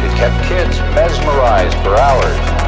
It 0.00 0.16
kept 0.16 0.44
kids 0.44 0.78
mesmerized 0.94 1.76
for 1.78 1.96
hours. 1.96 2.67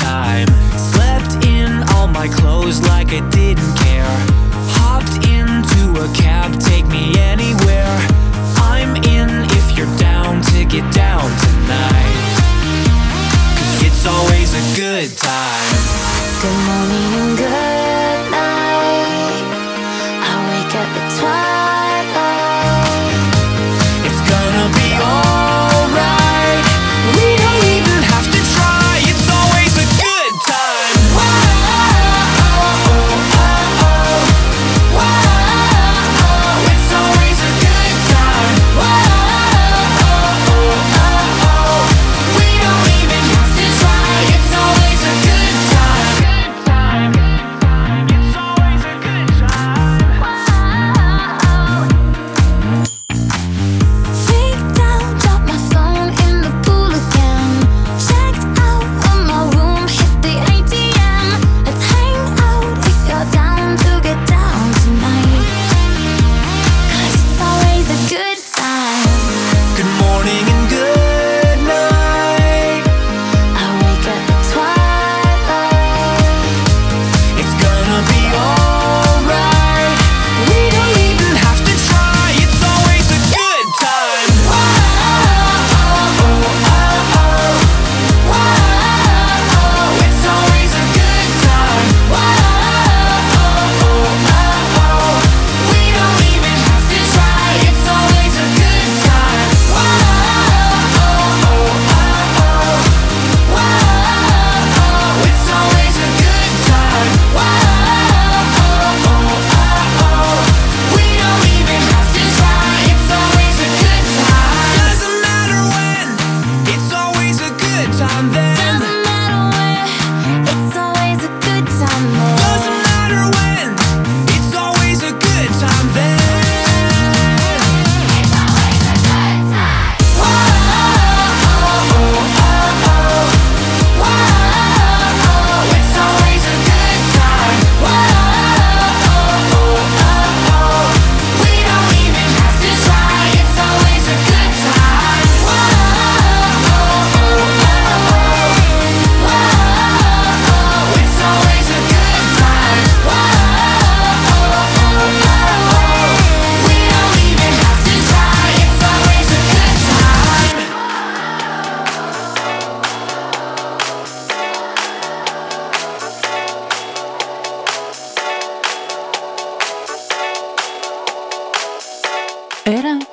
time. 0.00 0.48
Slept 0.76 1.44
in 1.44 1.82
all 1.92 2.08
my 2.08 2.28
clothes 2.28 2.80
like 2.88 3.12
I 3.12 3.20
didn't 3.30 3.74
care. 3.76 4.16
Hopped 4.76 5.16
into 5.28 5.80
a 6.00 6.08
cab, 6.14 6.58
take 6.58 6.86
me 6.88 7.14
anywhere. 7.18 7.94
I'm 8.56 8.96
in 8.96 9.28
if 9.58 9.76
you're 9.76 9.94
down 9.98 10.42
to 10.50 10.64
get 10.64 10.86
down 10.92 11.28
tonight. 11.44 12.20
It's 13.86 14.04
always 14.06 14.50
a 14.54 14.64
good 14.76 15.10
time. 15.16 15.76
Good 16.42 16.60
morning 16.68 17.10
and 17.20 17.32
good 17.36 18.20
night. 18.32 19.44
I 20.28 20.34
wake 20.48 20.74
up 20.80 20.90
at 21.00 21.18
twilight. 21.18 21.59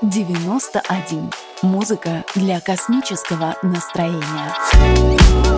91. 0.03 1.31
Музыка 1.63 2.23
для 2.35 2.61
космического 2.61 3.55
настроения. 3.63 5.56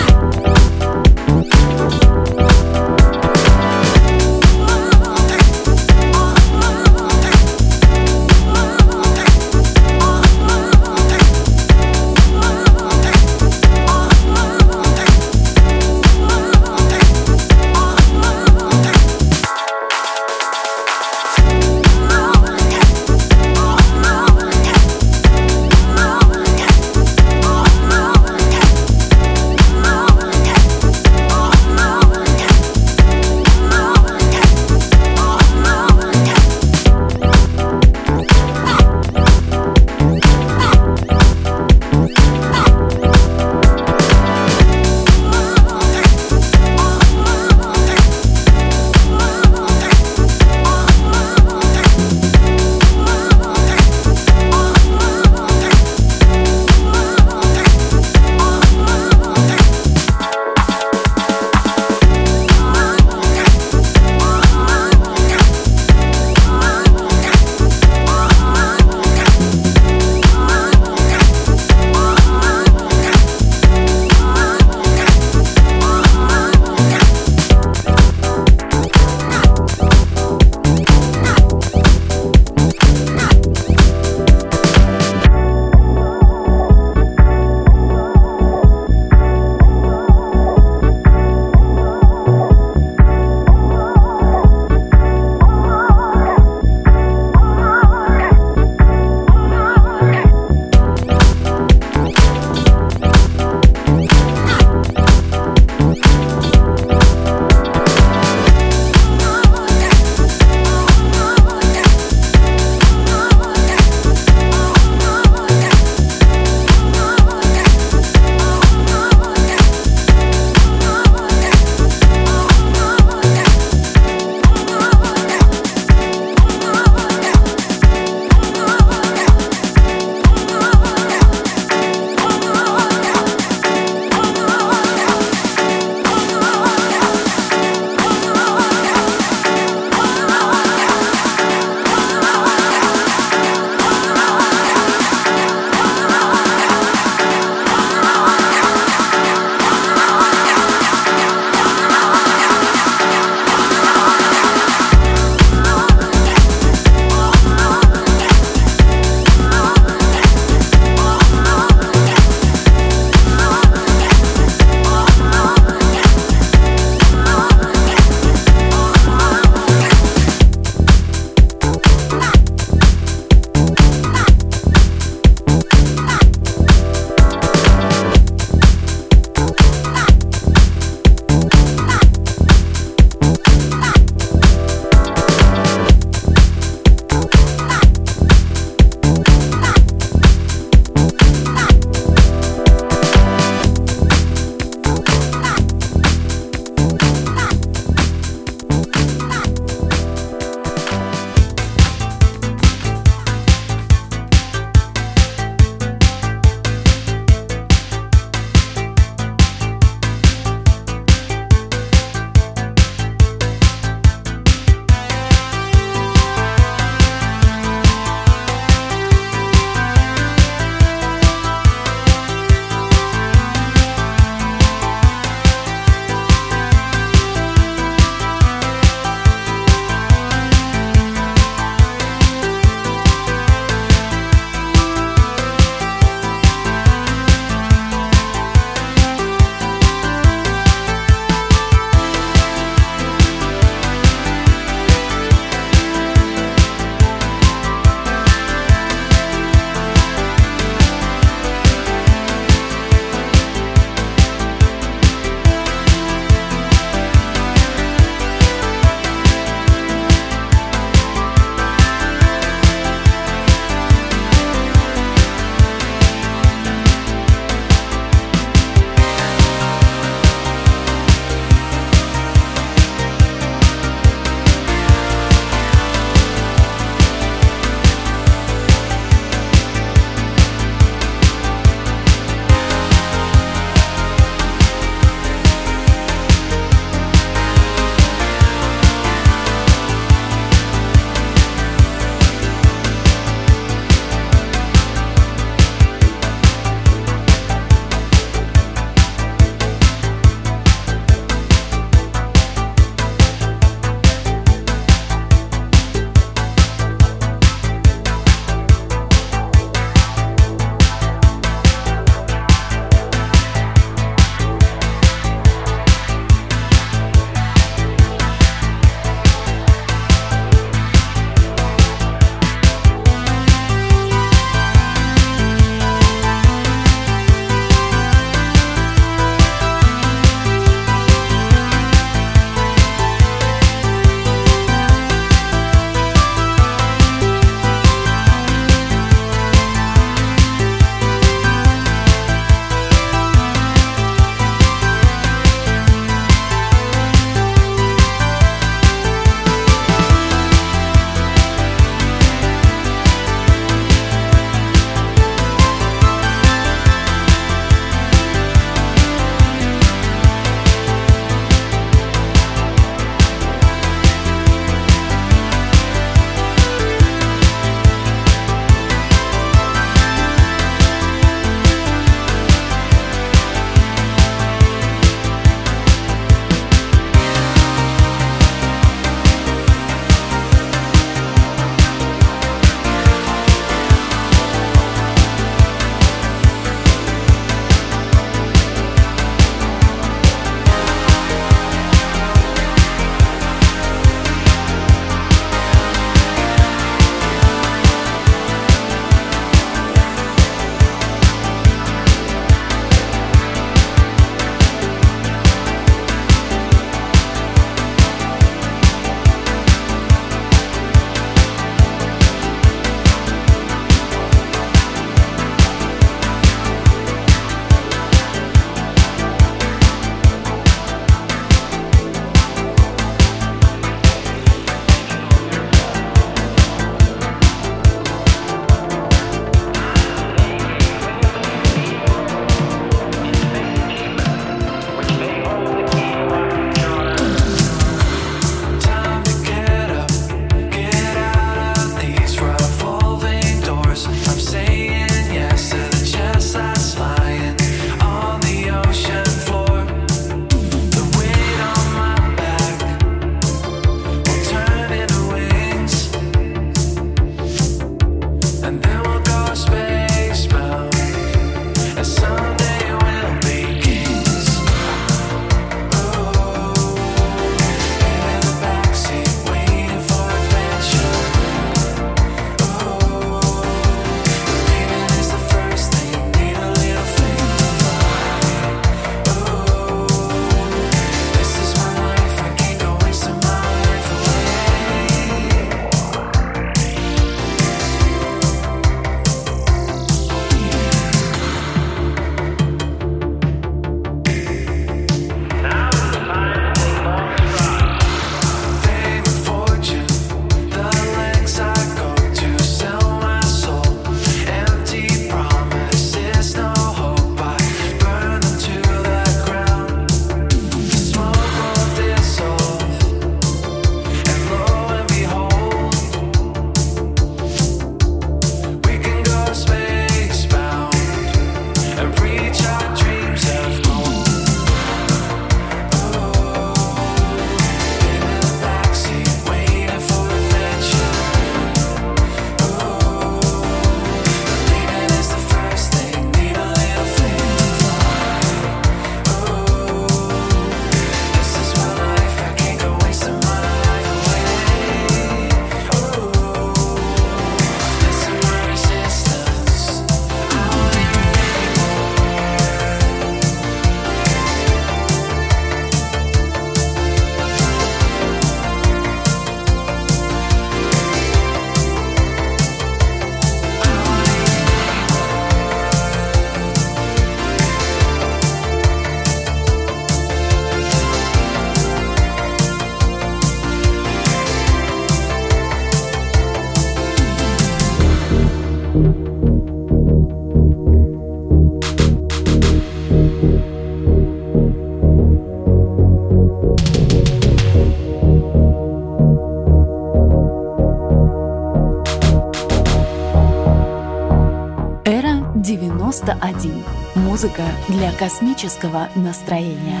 Музыка 597.40 597.68
для 597.86 598.10
космического 598.14 599.10
настроения. 599.14 600.00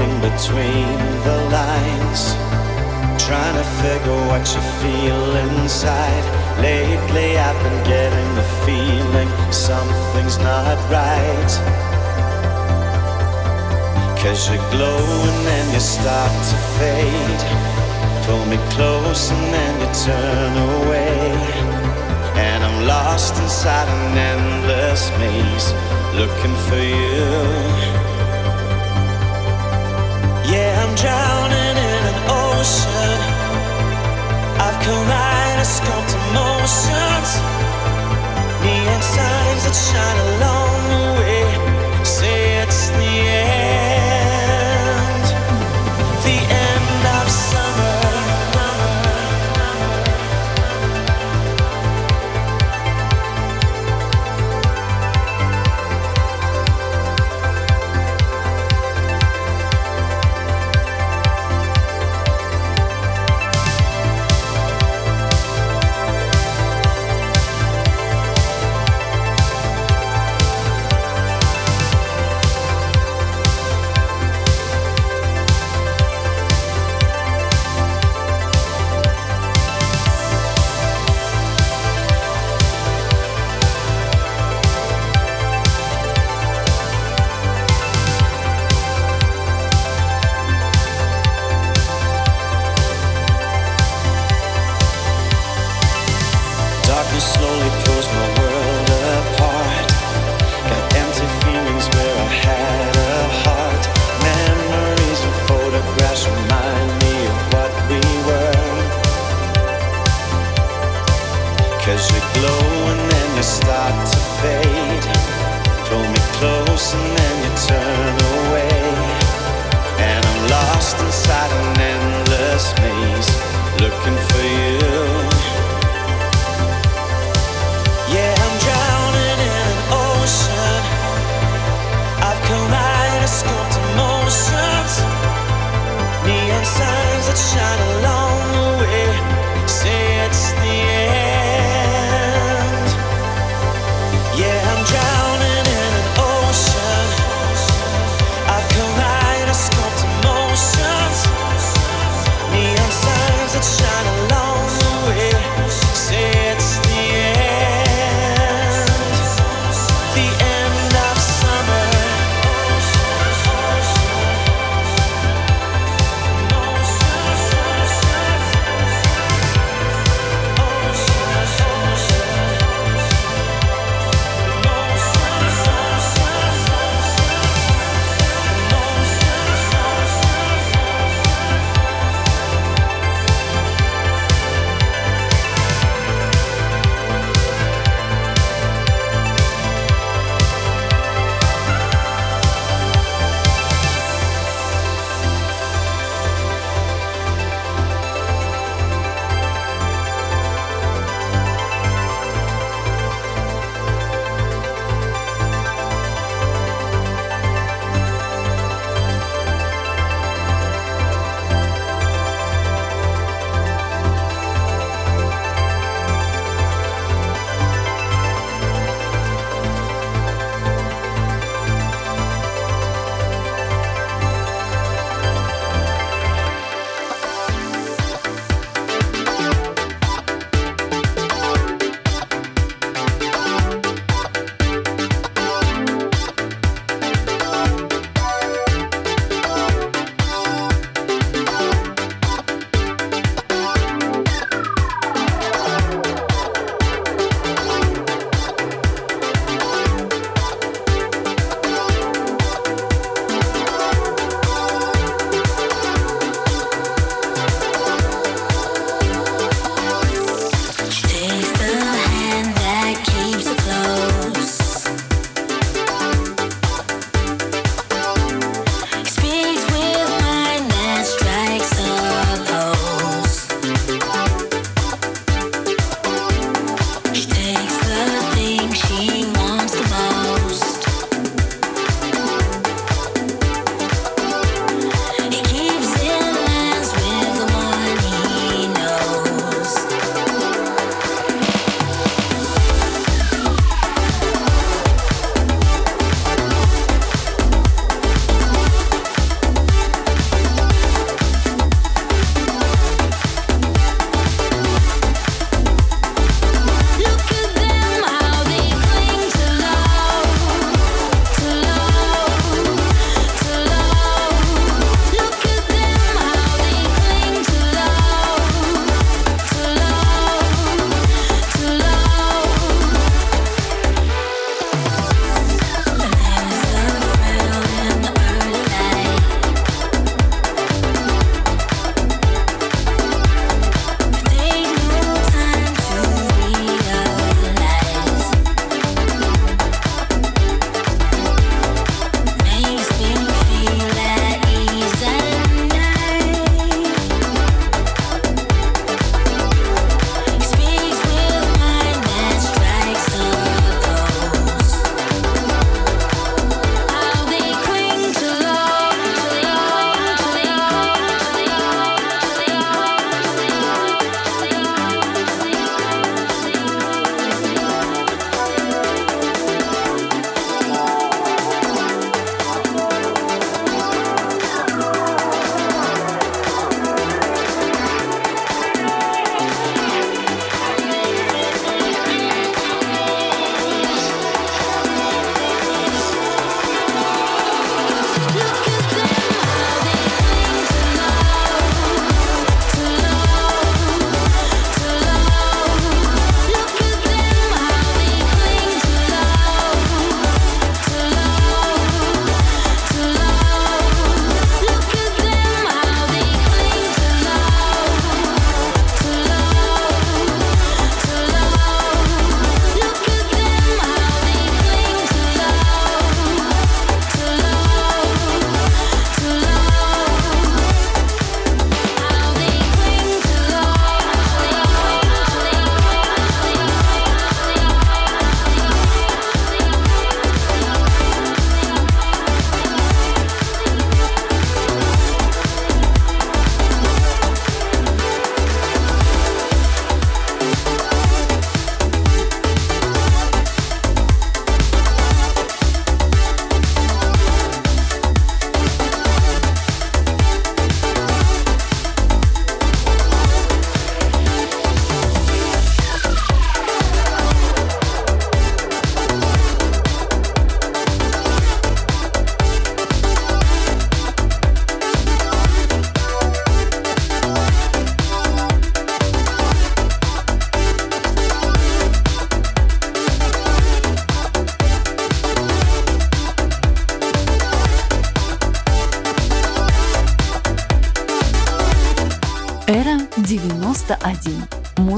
reading 0.00 0.20
between 0.20 0.96
the 1.24 1.36
lines, 1.52 2.34
trying 3.22 3.54
to 3.54 3.66
figure 3.82 4.20
what 4.28 4.44
you 4.54 4.62
feel 4.80 5.36
inside. 5.36 6.24
Lately, 6.60 7.38
I've 7.38 7.60
been 7.62 7.84
getting 7.84 8.34
the 8.34 8.46
feeling 8.64 9.28
something's 9.52 10.38
not 10.38 10.76
right. 10.90 11.50
Cause 14.20 14.48
you're 14.48 14.70
glowing 14.70 15.46
and 15.56 15.72
you 15.72 15.80
start 15.80 16.32
to 16.50 16.56
fade. 16.78 17.42
Pull 18.26 18.44
me 18.46 18.58
close 18.74 19.30
and 19.30 19.54
then 19.54 19.80
you 19.80 19.90
turn 20.04 20.52
away. 20.76 21.32
And 22.36 22.64
I'm 22.64 22.86
lost 22.86 23.34
inside 23.36 23.88
an 23.88 24.18
endless 24.18 25.10
maze, 25.18 25.72
looking 26.14 26.56
for 26.68 26.76
you. 26.76 27.99
Yeah, 30.52 30.82
I'm 30.82 30.94
drowning 30.96 31.76
in 31.90 32.02
an 32.12 32.18
ocean. 32.28 33.20
I've. 34.66 34.80
Neon 38.62 39.02
signs 39.02 39.62
that 39.64 39.76
shine 39.86 40.20
along 40.30 40.78
the 40.92 41.04
way 41.20 42.04
say 42.04 42.62
it's 42.62 42.90
the 42.90 42.98
end. 42.98 43.79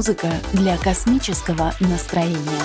Музыка 0.03 0.33
для 0.51 0.75
космического 0.75 1.73
настроения. 1.79 2.59